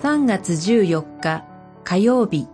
[0.00, 1.44] 3月14日
[1.82, 2.46] 火曜日。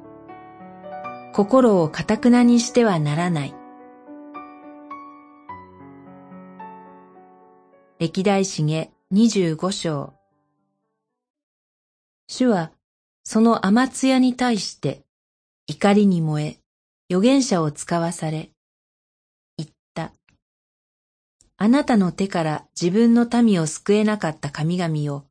[1.34, 3.54] 心をかたくなにしてはならない。
[7.98, 10.14] 歴代史下25章。
[12.28, 12.72] 主は
[13.24, 15.02] その天津屋に対して
[15.66, 16.58] 怒りに燃え
[17.10, 18.52] 預言者を使わされ
[19.58, 20.12] 言った。
[21.58, 25.24] あなたの手から自分の民を救えなかった神々を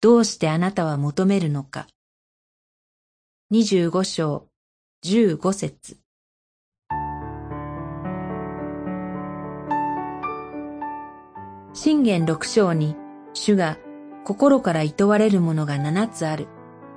[0.00, 1.88] どうしてあなたは求めるのか。
[3.50, 4.46] 二十五章
[5.02, 5.96] 十五節
[11.72, 12.94] 信玄六章に
[13.34, 13.76] 主が
[14.24, 16.46] 心から厭われるものが七つある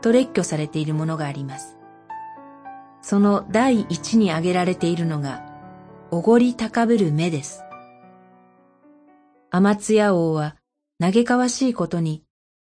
[0.02, 1.78] と列挙されているものがあります。
[3.02, 5.44] その第一に挙げられているのが、
[6.12, 7.64] おごり高ぶる目です。
[9.50, 10.56] 天津屋王は
[11.00, 12.24] 嘆かわしいことに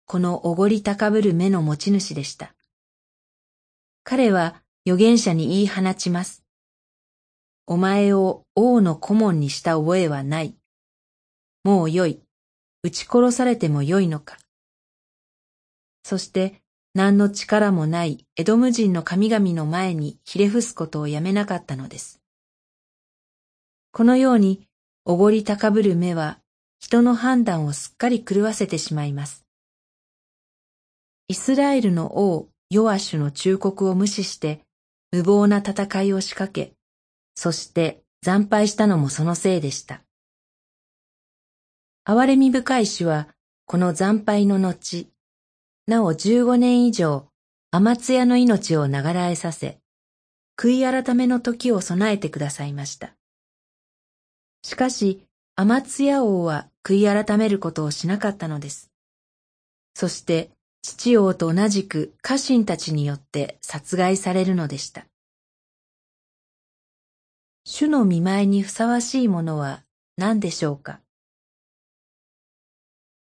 [0.07, 2.55] このおごり高ぶる目の持ち主でした。
[4.05, 6.45] 彼は預言者に言い放ちます。
[7.65, 10.55] お前を王の顧問にした覚えはない。
[11.65, 12.21] もうよい。
[12.83, 14.37] 撃ち殺されてもよいのか。
[16.03, 16.61] そして
[16.93, 22.21] 何の力もないエドム人の神々の前にひれ伏すことをやめなかったのです。
[23.91, 24.69] このように
[25.03, 26.39] おごり高ぶる目は
[26.79, 29.46] 人の判断をすっかり狂わせてしまいます。
[31.29, 34.61] イスラエルの王ヨアシュの忠告を無視して
[35.11, 36.73] 無謀な戦いを仕掛け、
[37.35, 40.03] そして惨敗したのもそのせいでした。
[42.05, 43.27] 哀れみ深い主は
[43.65, 45.09] この惨敗の後、
[45.85, 47.27] なお15年以上、
[47.71, 49.79] 天津屋の命を流らえさせ、
[50.57, 53.13] 悔い改めの時を備えてくださいました。
[54.63, 55.25] しかし、
[55.57, 58.91] 天津屋王は悔い改めることをしなかったのです。
[59.93, 60.51] そして、
[60.81, 65.05] 父王と同じく家臣たちによって殺害されるのでした。
[67.65, 69.83] 主の見舞いにふさわしいものは
[70.15, 71.01] 何でしょうか？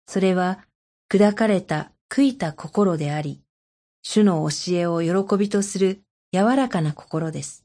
[0.07, 0.65] それは
[1.11, 3.43] 砕かれた悔いた心であり、
[4.05, 6.03] 主の教えを喜びとする
[6.33, 7.65] 柔らかな心です。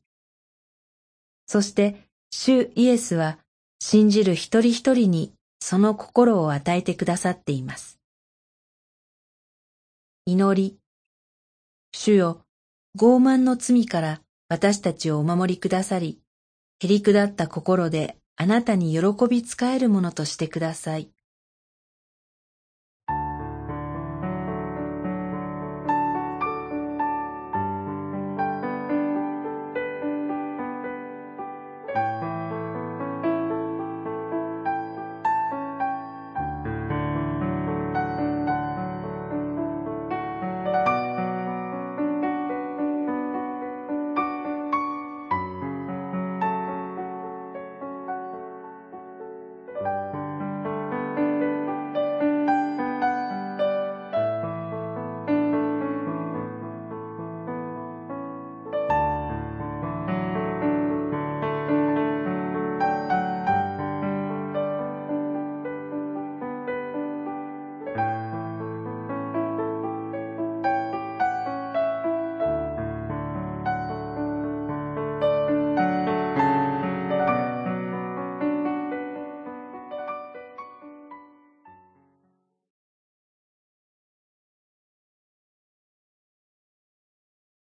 [1.45, 3.37] そして主イエスは
[3.79, 7.99] 信じる一人一人にその心を与えてくださっています。
[10.25, 10.77] 祈り。
[11.93, 12.45] 主よ、
[12.95, 16.19] 傲慢の罪から私たちをお守りくださり、
[16.79, 21.09] へりくだった心であなたに喜び仕えるものとしてください。